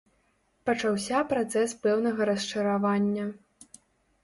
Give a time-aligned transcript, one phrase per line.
[0.69, 3.29] Пачаўся працэс пэўнага расчаравання.